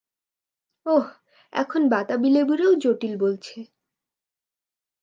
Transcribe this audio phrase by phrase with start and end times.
[0.85, 1.05] ওহ,
[1.53, 3.57] এখন বাতাবী-লেবুরেও জটিল বলছে।